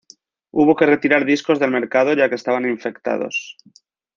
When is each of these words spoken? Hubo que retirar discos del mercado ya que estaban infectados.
Hubo 0.49 0.75
que 0.75 0.87
retirar 0.87 1.25
discos 1.27 1.59
del 1.59 1.69
mercado 1.69 2.13
ya 2.15 2.27
que 2.27 2.33
estaban 2.33 2.67
infectados. 2.67 3.55